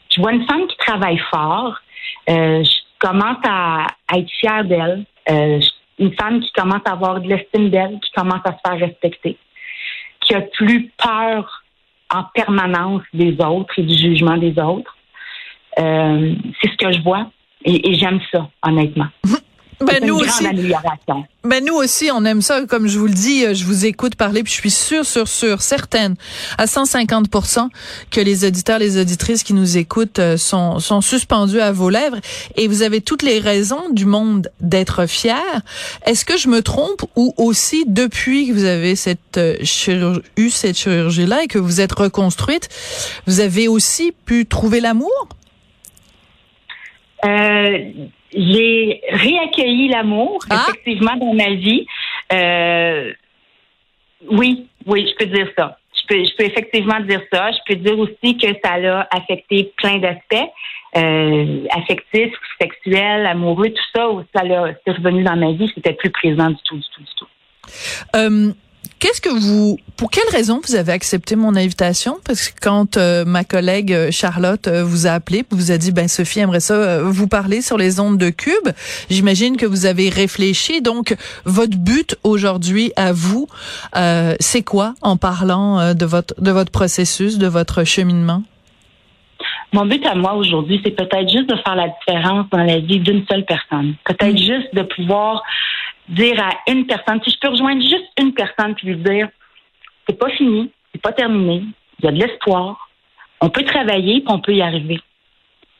je 0.09 0.21
vois 0.21 0.33
une 0.33 0.45
femme 0.45 0.67
qui 0.67 0.77
travaille 0.77 1.21
fort, 1.29 1.79
euh, 2.29 2.63
je 2.63 2.71
commence 2.99 3.37
à, 3.43 3.87
être 4.15 4.29
fière 4.39 4.63
d'elle. 4.65 5.05
Euh, 5.29 5.59
une 5.99 6.13
femme 6.15 6.41
qui 6.41 6.51
commence 6.53 6.81
à 6.85 6.93
avoir 6.93 7.19
de 7.21 7.27
l'estime 7.27 7.69
d'elle, 7.69 7.99
qui 7.99 8.11
commence 8.11 8.41
à 8.45 8.53
se 8.53 8.57
faire 8.65 8.79
respecter, 8.79 9.37
qui 10.21 10.33
a 10.33 10.41
plus 10.41 10.89
peur 10.97 11.63
en 12.13 12.23
permanence 12.33 13.03
des 13.13 13.35
autres 13.39 13.77
et 13.77 13.83
du 13.83 13.95
jugement 13.95 14.37
des 14.37 14.57
autres. 14.59 14.95
Euh, 15.79 16.33
c'est 16.59 16.71
ce 16.71 16.77
que 16.77 16.91
je 16.91 17.01
vois 17.01 17.31
et, 17.63 17.93
j'aime 17.93 18.19
ça, 18.31 18.49
honnêtement. 18.63 19.07
Ben, 19.81 20.05
nous 20.05 20.15
aussi. 20.15 20.45
Ben, 21.43 21.65
nous 21.65 21.73
aussi, 21.73 22.09
on 22.13 22.23
aime 22.25 22.41
ça. 22.41 22.65
Comme 22.65 22.87
je 22.87 22.99
vous 22.99 23.07
le 23.07 23.13
dis, 23.13 23.53
je 23.53 23.65
vous 23.65 23.85
écoute 23.85 24.15
parler, 24.15 24.43
puis 24.43 24.53
je 24.53 24.59
suis 24.59 24.71
sûre, 24.71 25.05
sûre, 25.05 25.27
sûre, 25.27 25.61
certaine, 25.61 26.15
à 26.57 26.65
150% 26.65 27.67
que 28.11 28.21
les 28.21 28.45
auditeurs, 28.45 28.79
les 28.79 28.99
auditrices 28.99 29.43
qui 29.43 29.53
nous 29.53 29.77
écoutent 29.77 30.19
euh, 30.19 30.37
sont, 30.37 30.79
sont 30.79 31.01
suspendus 31.01 31.59
à 31.59 31.71
vos 31.71 31.89
lèvres. 31.89 32.17
Et 32.55 32.67
vous 32.67 32.81
avez 32.81 33.01
toutes 33.01 33.23
les 33.23 33.39
raisons 33.39 33.89
du 33.91 34.05
monde 34.05 34.49
d'être 34.59 35.05
fiers. 35.07 35.33
Est-ce 36.05 36.25
que 36.25 36.37
je 36.37 36.47
me 36.47 36.61
trompe 36.61 37.03
ou 37.15 37.33
aussi, 37.37 37.85
depuis 37.87 38.47
que 38.47 38.53
vous 38.53 38.65
avez 38.65 38.95
cette 38.95 39.37
euh, 39.37 39.57
chirurgie, 39.63 40.21
eu 40.37 40.49
cette 40.49 40.77
chirurgie-là 40.77 41.43
et 41.43 41.47
que 41.47 41.59
vous 41.59 41.81
êtes 41.81 41.93
reconstruite, 41.93 42.69
vous 43.27 43.39
avez 43.39 43.67
aussi 43.67 44.13
pu 44.25 44.45
trouver 44.45 44.79
l'amour? 44.79 45.27
Euh, 47.25 48.07
j'ai 48.33 49.01
réaccueilli 49.09 49.89
l'amour, 49.89 50.39
ah! 50.49 50.65
effectivement, 50.69 51.15
dans 51.17 51.33
ma 51.33 51.51
vie. 51.51 51.85
Euh, 52.33 53.11
oui, 54.29 54.67
oui, 54.85 55.07
je 55.09 55.25
peux 55.25 55.31
dire 55.31 55.47
ça. 55.57 55.77
Je 55.93 56.07
peux, 56.07 56.23
je 56.23 56.35
peux 56.35 56.45
effectivement 56.45 56.99
dire 57.01 57.21
ça. 57.31 57.51
Je 57.51 57.57
peux 57.67 57.75
dire 57.75 57.97
aussi 57.99 58.37
que 58.37 58.47
ça 58.63 58.73
a 58.73 59.07
affecté 59.15 59.71
plein 59.77 59.97
d'aspects, 59.97 60.49
euh, 60.97 61.65
affectifs, 61.75 62.33
sexuels, 62.59 63.25
amoureux, 63.25 63.69
tout 63.69 63.83
ça. 63.93 64.07
Ça 64.35 64.43
l'a, 64.43 64.73
c'est 64.85 64.93
revenu 64.93 65.23
dans 65.23 65.35
ma 65.35 65.51
vie. 65.51 65.71
C'était 65.73 65.93
plus 65.93 66.11
présent 66.11 66.49
du 66.49 66.57
tout, 66.63 66.77
du 66.77 66.83
tout, 66.95 67.01
du 67.01 67.15
tout. 67.17 67.27
Euh, 68.15 68.53
Qu'est-ce 69.01 69.19
que 69.19 69.29
vous, 69.29 69.79
pour 69.97 70.11
quelle 70.11 70.29
raison 70.31 70.61
vous 70.63 70.75
avez 70.75 70.91
accepté 70.91 71.35
mon 71.35 71.55
invitation? 71.55 72.17
Parce 72.23 72.49
que 72.49 72.59
quand 72.61 72.97
euh, 72.97 73.25
ma 73.25 73.43
collègue 73.43 73.91
euh, 73.91 74.11
Charlotte 74.11 74.67
euh, 74.67 74.83
vous 74.83 75.07
a 75.07 75.09
appelé, 75.09 75.43
vous 75.49 75.71
a 75.71 75.79
dit 75.79 75.91
ben 75.91 76.07
Sophie 76.07 76.41
aimerait 76.41 76.59
ça 76.59 77.01
vous 77.01 77.27
parler 77.27 77.63
sur 77.63 77.79
les 77.79 77.99
ondes 77.99 78.19
de 78.19 78.29
Cube, 78.29 78.69
j'imagine 79.09 79.57
que 79.57 79.65
vous 79.65 79.87
avez 79.87 80.09
réfléchi. 80.09 80.83
Donc 80.83 81.15
votre 81.45 81.77
but 81.77 82.15
aujourd'hui 82.23 82.93
à 82.95 83.11
vous, 83.11 83.47
c'est 84.39 84.61
quoi 84.61 84.93
en 85.01 85.17
parlant 85.17 85.95
de 85.95 86.05
votre 86.05 86.39
de 86.39 86.51
votre 86.51 86.71
processus, 86.71 87.39
de 87.39 87.47
votre 87.47 87.83
cheminement? 87.83 88.43
Mon 89.73 89.85
but 89.85 90.05
à 90.05 90.15
moi 90.15 90.33
aujourd'hui, 90.33 90.79
c'est 90.83 90.91
peut-être 90.91 91.29
juste 91.29 91.49
de 91.49 91.55
faire 91.55 91.75
la 91.75 91.87
différence 91.87 92.45
dans 92.51 92.63
la 92.63 92.79
vie 92.79 92.99
d'une 92.99 93.25
seule 93.25 93.45
personne. 93.45 93.95
Peut-être 94.05 94.33
mm. 94.33 94.37
juste 94.37 94.75
de 94.75 94.83
pouvoir 94.83 95.41
dire 96.11 96.39
à 96.39 96.71
une 96.71 96.85
personne, 96.85 97.21
si 97.23 97.31
je 97.31 97.39
peux 97.39 97.49
rejoindre 97.49 97.81
juste 97.81 98.07
une 98.19 98.33
personne 98.33 98.75
puis 98.75 98.87
lui 98.87 98.97
dire, 98.97 99.29
c'est 100.07 100.17
pas 100.17 100.29
fini, 100.29 100.71
c'est 100.91 101.01
pas 101.01 101.13
terminé, 101.13 101.63
il 101.99 102.05
y 102.05 102.07
a 102.07 102.11
de 102.11 102.19
l'espoir, 102.19 102.89
on 103.39 103.49
peut 103.49 103.63
travailler 103.63 104.21
puis 104.21 104.29
on 104.33 104.39
peut 104.39 104.53
y 104.53 104.61
arriver. 104.61 104.99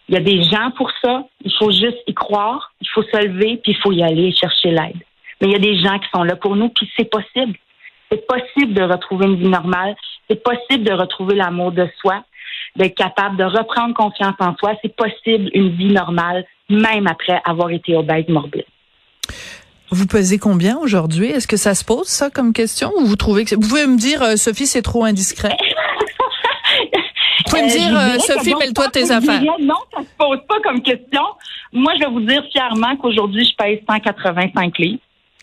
Il 0.10 0.16
y 0.16 0.18
a 0.18 0.22
des 0.22 0.44
gens 0.44 0.72
pour 0.72 0.92
ça, 1.02 1.26
il 1.44 1.54
faut 1.58 1.72
juste 1.72 2.00
y 2.08 2.14
croire, 2.14 2.72
il 2.82 2.88
faut 2.90 3.04
se 3.04 3.18
lever 3.18 3.60
puis 3.64 3.74
il 3.74 3.78
faut 3.78 3.92
y 3.92 4.04
aller 4.04 4.34
chercher 4.34 4.72
l'aide. 4.72 5.00
Mais 5.40 5.48
il 5.48 5.52
y 5.52 5.56
a 5.56 5.60
des 5.60 5.80
gens 5.82 6.00
qui 6.00 6.10
sont 6.14 6.24
là 6.24 6.36
pour 6.36 6.56
nous 6.56 6.70
puis 6.70 6.90
c'est 6.98 7.10
possible. 7.10 7.58
C'est 8.12 8.26
possible 8.28 8.74
de 8.74 8.84
retrouver 8.84 9.28
une 9.28 9.38
vie 9.38 9.48
normale, 9.48 9.96
c'est 10.30 10.44
possible 10.44 10.84
de 10.84 10.94
retrouver 10.94 11.36
l'amour 11.36 11.72
de 11.72 11.88
soi, 12.00 12.24
d'être 12.76 12.96
capable 12.96 13.38
de 13.38 13.44
reprendre 13.44 13.94
confiance 13.94 14.36
en 14.40 14.56
soi, 14.58 14.74
c'est 14.82 14.96
possible 14.96 15.50
une 15.54 15.70
vie 15.70 15.94
normale 15.94 16.46
même 16.70 17.08
après 17.08 17.42
avoir 17.46 17.70
été 17.70 17.96
obèse 17.96 18.28
morbide. 18.28 18.66
Vous 19.92 20.08
pesez 20.08 20.40
combien 20.40 20.78
aujourd'hui? 20.78 21.28
Est-ce 21.28 21.48
que 21.48 21.58
ça 21.58 21.76
se 21.76 21.84
pose, 21.84 22.08
ça, 22.08 22.30
comme 22.30 22.54
question? 22.54 22.94
Ou 22.96 23.06
vous 23.06 23.18
trouvez 23.18 23.44
que... 23.44 23.56
Vous 23.56 23.68
pouvez 23.68 23.88
me 23.88 23.98
dire, 23.98 24.24
euh, 24.24 24.36
Sophie, 24.38 24.66
c'est 24.66 24.82
trop 24.82 25.04
indiscret? 25.04 25.50
vous 26.80 27.44
pouvez 27.50 27.64
me 27.64 27.68
euh, 27.68 27.78
dire, 27.78 28.00
euh, 28.00 28.18
Sophie, 28.20 28.56
mêle-toi 28.56 28.88
de 28.88 28.92
tes 28.92 29.12
affaires. 29.12 29.42
non, 29.42 29.76
ça 29.94 30.00
se 30.00 30.16
pose 30.18 30.40
pas 30.48 30.62
comme 30.64 30.82
question. 30.82 31.24
Moi, 31.74 31.92
je 31.96 32.06
vais 32.06 32.12
vous 32.12 32.22
dire 32.22 32.42
fièrement 32.54 32.96
qu'aujourd'hui, 32.96 33.46
je 33.46 33.54
pèse 33.56 33.80
185 33.90 34.78
livres. 34.78 35.00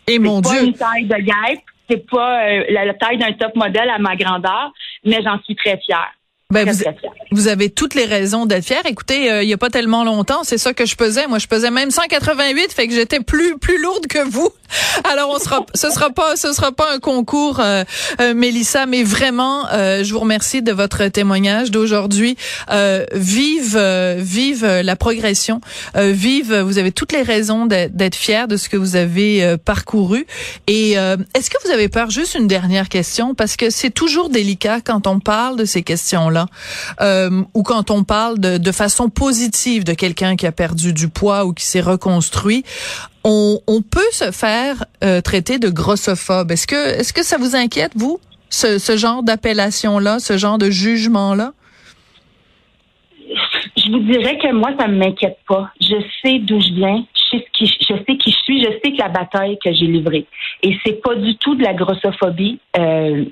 Et 0.07 0.19
mon 0.19 0.40
Dieu! 0.40 0.50
C'est 0.50 0.78
pas 0.78 0.99
une 0.99 1.05
taille 1.05 1.05
de 1.05 1.25
guêpe, 1.26 1.64
c'est 1.90 2.11
pas 2.11 2.61
la, 2.71 2.95
taille 2.95 3.19
d'un 3.19 3.33
top 3.35 3.55
modèle 3.55 3.90
à 3.90 3.99
ma 3.99 4.17
grandeur, 4.17 4.73
mais 5.05 5.23
j'en 5.23 5.38
suis 5.43 5.57
très 5.57 5.78
fière. 5.85 6.11
Ben, 6.50 6.67
vous, 6.67 6.83
vous, 7.31 7.49
avez 7.49 7.69
toutes 7.69 7.95
les 7.95 8.07
raisons 8.07 8.47
d'être 8.47 8.64
fier. 8.64 8.81
Écoutez, 8.87 9.31
euh, 9.31 9.43
il 9.43 9.49
y 9.50 9.52
a 9.52 9.59
pas 9.59 9.69
tellement 9.69 10.02
longtemps, 10.02 10.45
c'est 10.45 10.57
ça 10.57 10.73
que 10.73 10.87
je 10.87 10.97
pesais. 10.97 11.26
Moi, 11.26 11.38
je 11.38 11.47
pesais 11.47 11.71
même 11.71 11.90
188, 11.90 12.73
fait 12.73 12.88
que 12.88 12.95
j'étais 12.95 13.21
plus 13.21 13.59
plus 13.59 13.78
lourde 13.78 14.07
que 14.07 14.26
vous. 14.26 14.49
Alors, 15.05 15.28
on 15.28 15.38
sera, 15.38 15.67
ce 15.75 15.90
sera 15.90 16.09
pas, 16.09 16.37
ce 16.37 16.55
sera 16.55 16.73
pas 16.73 16.90
un 16.95 17.00
concours, 17.00 17.61
euh, 17.61 17.85
euh 18.23 18.33
Mélissa, 18.33 18.87
mais 18.87 19.02
vraiment, 19.02 19.69
euh, 19.73 20.02
je 20.02 20.11
vous 20.14 20.21
remercie 20.21 20.62
de 20.62 20.73
votre 20.73 21.09
témoignage 21.09 21.71
d'aujourd'hui. 21.71 22.38
vive, 23.12 23.78
vive 24.17 24.64
la 24.64 24.97
progression, 24.97 25.61
vive. 25.95 26.57
Vous 26.61 26.78
avez 26.78 26.93
toutes 26.93 27.12
les 27.12 27.21
raisons 27.21 27.67
d'être 27.67 28.17
fier 28.17 28.49
de 28.49 28.57
ce 28.57 28.71
que 28.71 28.78
vous 28.78 28.97
avez 28.97 29.57
parcouru. 29.67 30.26
Et 30.67 30.93
est-ce 30.93 31.50
que 31.50 31.59
vous 31.62 31.73
avez 31.73 31.90
peur? 31.90 32.09
Juste 32.09 32.37
une 32.37 32.47
dernière 32.47 32.88
question, 32.88 33.35
parce 33.35 33.57
que 33.57 33.69
c'est 33.69 33.90
toujours 33.90 34.31
délicat 34.31 34.81
quand 34.81 35.07
on 35.07 35.21
parle 35.21 35.59
de 35.59 35.67
ces 35.67 35.83
questions-là 35.83 36.38
euh, 37.00 37.42
ou 37.54 37.62
quand 37.62 37.90
on 37.90 38.04
parle 38.04 38.38
de, 38.38 38.73
façon 38.73 39.09
positive 39.09 39.85
de 39.85 39.95
quelqu'un 39.95 40.37
qui 40.37 40.47
a 40.47 40.52
perdu 40.52 40.92
du 40.92 41.09
poids 41.09 41.47
ou 41.47 41.52
qui 41.52 41.64
s'est 41.64 41.80
reconstruit, 41.80 42.64
on, 43.25 43.83
peut 43.90 44.11
se 44.12 44.30
faire 44.30 44.85
euh, 45.04 45.21
traiter 45.21 45.59
de 45.59 45.68
grossophobe. 45.68 46.50
Est-ce 46.50 46.66
que, 46.66 46.99
est-ce 46.99 47.12
que 47.12 47.25
ça 47.25 47.37
vous 47.37 47.57
inquiète, 47.57 47.92
vous, 47.95 48.21
ce, 48.50 48.97
genre 48.97 49.23
d'appellation-là, 49.23 50.18
ce 50.18 50.38
genre 50.38 50.59
de 50.59 50.71
jugement-là? 50.71 51.52
Je 53.76 53.90
vous 53.90 54.00
dirais 54.00 54.38
que 54.38 54.52
moi, 54.52 54.71
ça 54.78 54.88
ne 54.88 54.97
m'inquiète 54.97 55.38
pas. 55.47 55.71
Je 55.80 55.97
sais 56.23 56.38
d'où 56.38 56.61
je 56.61 56.73
viens, 56.73 57.04
je 57.14 57.37
sais, 57.37 57.47
qui, 57.52 57.66
je 57.66 57.95
sais 57.95 58.16
qui 58.16 58.30
je 58.30 58.37
suis, 58.45 58.62
je 58.62 58.71
sais 58.83 58.92
que 58.92 58.99
la 58.99 59.09
bataille 59.09 59.59
que 59.62 59.73
j'ai 59.73 59.87
livrée. 59.87 60.26
Et 60.62 60.76
c'est 60.85 61.00
pas 61.02 61.14
du 61.14 61.37
tout 61.37 61.54
de 61.54 61.62
la 61.62 61.75
grossophobie. 61.75 62.59
Euh, 62.76 63.25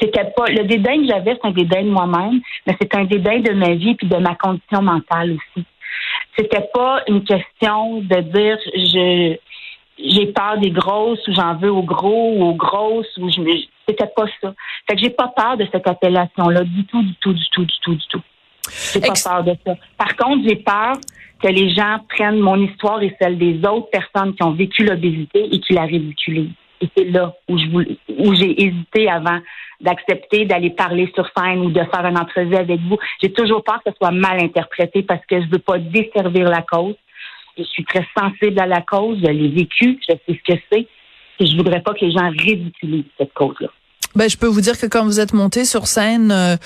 c'était 0.00 0.30
pas 0.36 0.46
le 0.46 0.64
dédain 0.64 0.98
que 0.98 1.06
j'avais, 1.06 1.36
c'est 1.40 1.48
un 1.48 1.52
dédain 1.52 1.82
de 1.82 1.90
moi-même, 1.90 2.40
mais 2.66 2.76
c'est 2.80 2.94
un 2.94 3.04
dédain 3.04 3.40
de 3.40 3.52
ma 3.52 3.74
vie 3.74 3.94
puis 3.94 4.06
de 4.06 4.16
ma 4.16 4.34
condition 4.34 4.82
mentale 4.82 5.32
aussi. 5.32 5.64
C'était 6.36 6.68
pas 6.72 7.02
une 7.08 7.24
question 7.24 8.00
de 8.00 8.20
dire 8.20 8.58
je 8.74 9.36
j'ai 10.00 10.26
peur 10.26 10.58
des 10.58 10.70
grosses 10.70 11.26
ou 11.26 11.34
j'en 11.34 11.56
veux 11.56 11.72
aux 11.72 11.82
gros 11.82 12.34
ou 12.36 12.44
aux 12.44 12.54
grosses 12.54 13.16
ou 13.16 13.28
je 13.28 13.40
c'était 13.88 14.06
pas 14.06 14.26
ça. 14.40 14.54
Fait 14.88 14.94
que 14.94 15.02
j'ai 15.02 15.10
pas 15.10 15.28
peur 15.36 15.56
de 15.56 15.66
cette 15.72 15.88
appellation 15.88 16.48
là 16.48 16.62
du 16.62 16.84
tout 16.84 17.02
du 17.02 17.14
tout 17.16 17.32
du 17.32 17.48
tout 17.50 17.64
du 17.64 17.74
tout 17.82 17.94
du 17.94 18.06
tout. 18.08 18.22
J'ai 18.92 19.00
pas 19.00 19.14
peur 19.24 19.44
de 19.44 19.56
ça. 19.66 19.74
Par 19.96 20.16
contre, 20.16 20.46
j'ai 20.48 20.56
peur 20.56 20.92
que 21.42 21.48
les 21.48 21.74
gens 21.74 21.98
prennent 22.08 22.38
mon 22.38 22.56
histoire 22.56 23.02
et 23.02 23.16
celle 23.20 23.38
des 23.38 23.58
autres 23.66 23.90
personnes 23.90 24.34
qui 24.34 24.42
ont 24.42 24.52
vécu 24.52 24.84
l'obésité 24.84 25.48
et 25.50 25.60
qui 25.60 25.72
la 25.72 25.82
ridiculisent. 25.82 26.50
Et 26.80 26.88
c'est 26.96 27.04
là 27.04 27.34
où 27.48 27.58
je 27.58 27.66
où 28.08 28.34
j'ai 28.34 28.62
hésité 28.62 29.08
avant 29.08 29.40
d'accepter 29.80 30.44
d'aller 30.44 30.70
parler 30.70 31.10
sur 31.14 31.28
scène 31.36 31.60
ou 31.60 31.70
de 31.70 31.80
faire 31.84 32.04
une 32.06 32.18
entrevue 32.18 32.56
avec 32.56 32.80
vous. 32.80 32.98
J'ai 33.22 33.32
toujours 33.32 33.62
peur 33.62 33.80
que 33.84 33.90
ce 33.90 33.96
soit 33.96 34.10
mal 34.10 34.42
interprété 34.42 35.02
parce 35.02 35.24
que 35.26 35.40
je 35.40 35.48
veux 35.48 35.58
pas 35.58 35.78
desservir 35.78 36.48
la 36.48 36.62
cause. 36.62 36.96
Je 37.56 37.64
suis 37.64 37.84
très 37.84 38.06
sensible 38.16 38.60
à 38.60 38.66
la 38.66 38.82
cause, 38.82 39.18
je 39.22 39.30
l'ai 39.30 39.48
vécu, 39.48 39.98
je 40.08 40.14
sais 40.14 40.20
ce 40.28 40.52
que 40.52 40.60
c'est. 40.70 40.86
Et 41.40 41.46
je 41.46 41.56
voudrais 41.56 41.80
pas 41.80 41.94
que 41.94 42.04
les 42.04 42.12
gens 42.12 42.30
ridiculisent 42.30 43.04
cette 43.16 43.32
cause-là. 43.34 43.68
Ben, 44.14 44.28
je 44.28 44.36
peux 44.36 44.46
vous 44.46 44.60
dire 44.60 44.78
que 44.78 44.86
quand 44.86 45.04
vous 45.04 45.20
êtes 45.20 45.32
monté 45.32 45.64
sur 45.64 45.86
scène 45.86 46.32
euh, 46.32 46.56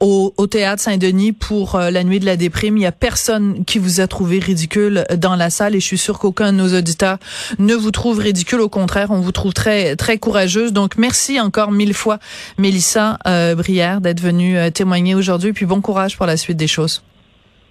au, 0.00 0.34
au, 0.36 0.46
théâtre 0.46 0.82
Saint-Denis 0.82 1.32
pour 1.32 1.76
euh, 1.76 1.90
la 1.90 2.04
nuit 2.04 2.20
de 2.20 2.26
la 2.26 2.36
déprime, 2.36 2.76
il 2.76 2.82
y 2.82 2.86
a 2.86 2.92
personne 2.92 3.64
qui 3.64 3.78
vous 3.78 4.00
a 4.00 4.06
trouvé 4.06 4.38
ridicule 4.38 5.04
dans 5.16 5.36
la 5.36 5.50
salle 5.50 5.74
et 5.74 5.80
je 5.80 5.86
suis 5.86 5.98
sûre 5.98 6.18
qu'aucun 6.18 6.52
de 6.52 6.58
nos 6.58 6.76
auditeurs 6.76 7.18
ne 7.58 7.74
vous 7.74 7.90
trouve 7.90 8.18
ridicule. 8.18 8.60
Au 8.60 8.68
contraire, 8.68 9.10
on 9.10 9.20
vous 9.20 9.32
trouve 9.32 9.52
très 9.52 9.96
très 9.96 10.18
courageuse. 10.18 10.72
Donc 10.72 10.96
merci 10.96 11.40
encore 11.40 11.70
mille 11.70 11.94
fois, 11.94 12.18
Mélissa 12.58 13.18
euh, 13.26 13.54
Brière, 13.54 14.00
d'être 14.00 14.20
venue 14.20 14.58
euh, 14.58 14.70
témoigner 14.70 15.14
aujourd'hui. 15.14 15.52
Puis 15.52 15.66
bon 15.66 15.80
courage 15.80 16.16
pour 16.16 16.26
la 16.26 16.36
suite 16.36 16.56
des 16.56 16.66
choses. 16.66 17.02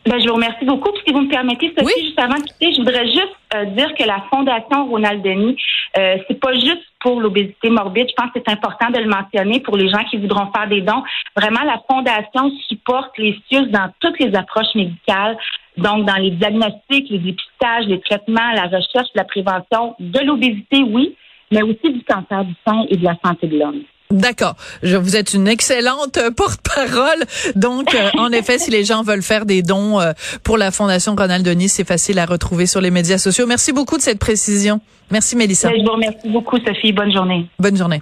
Ben, 0.07 0.19
je 0.21 0.27
vous 0.27 0.35
remercie 0.35 0.65
beaucoup. 0.65 0.91
si 1.03 1.11
vous 1.11 1.21
me 1.21 1.29
permettez, 1.29 1.73
Sophie, 1.75 2.05
juste 2.05 2.19
avant 2.19 2.35
de 2.35 2.43
quitter, 2.43 2.73
je 2.73 2.77
voudrais 2.77 3.07
juste 3.07 3.35
euh, 3.55 3.65
dire 3.65 3.91
que 3.95 4.03
la 4.03 4.23
Fondation 4.29 4.85
Ronald 4.85 5.23
Denis, 5.23 5.57
euh, 5.97 6.17
c'est 6.27 6.39
pas 6.39 6.53
juste 6.53 6.83
pour 6.99 7.19
l'obésité 7.19 7.71
morbide. 7.71 8.07
Je 8.09 8.13
pense 8.13 8.31
que 8.31 8.39
c'est 8.45 8.53
important 8.53 8.91
de 8.91 8.99
le 8.99 9.07
mentionner 9.07 9.61
pour 9.61 9.77
les 9.77 9.89
gens 9.89 10.03
qui 10.03 10.17
voudront 10.17 10.51
faire 10.55 10.67
des 10.67 10.81
dons. 10.81 11.01
Vraiment, 11.35 11.63
la 11.63 11.81
Fondation 11.89 12.51
supporte 12.67 13.17
les 13.17 13.35
CIUS 13.49 13.71
dans 13.71 13.91
toutes 13.99 14.19
les 14.19 14.35
approches 14.35 14.75
médicales, 14.75 15.39
donc 15.77 16.05
dans 16.05 16.17
les 16.17 16.31
diagnostics, 16.31 17.09
les 17.09 17.19
dépistages, 17.19 17.85
les 17.87 17.99
traitements, 18.01 18.51
la 18.53 18.65
recherche, 18.65 19.09
la 19.15 19.23
prévention 19.23 19.95
de 19.99 20.19
l'obésité, 20.19 20.83
oui, 20.83 21.15
mais 21.51 21.63
aussi 21.63 21.91
du 21.91 22.03
cancer 22.03 22.45
du 22.45 22.53
sein 22.67 22.85
et 22.89 22.95
de 22.95 23.03
la 23.03 23.15
santé 23.25 23.47
de 23.47 23.57
l'homme. 23.57 23.81
D'accord. 24.11 24.55
Je, 24.83 24.97
vous 24.97 25.15
êtes 25.15 25.33
une 25.33 25.47
excellente 25.47 26.19
porte-parole. 26.35 27.25
Donc, 27.55 27.95
euh, 27.95 28.09
en 28.17 28.31
effet, 28.31 28.59
si 28.59 28.69
les 28.69 28.83
gens 28.83 29.01
veulent 29.01 29.23
faire 29.23 29.45
des 29.45 29.63
dons 29.63 29.99
euh, 29.99 30.13
pour 30.43 30.57
la 30.57 30.71
Fondation 30.71 31.15
Ronald 31.15 31.45
Denis, 31.45 31.69
c'est 31.69 31.87
facile 31.87 32.19
à 32.19 32.25
retrouver 32.25 32.67
sur 32.67 32.81
les 32.81 32.91
médias 32.91 33.17
sociaux. 33.17 33.47
Merci 33.47 33.73
beaucoup 33.73 33.97
de 33.97 34.01
cette 34.01 34.19
précision. 34.19 34.79
Merci, 35.11 35.35
Mélissa. 35.35 35.69
Je 35.75 35.83
vous 35.83 35.91
remercie 35.91 36.29
beaucoup, 36.29 36.57
Sophie. 36.65 36.91
Bonne 36.91 37.11
journée. 37.11 37.47
Bonne 37.59 37.77
journée. 37.77 38.01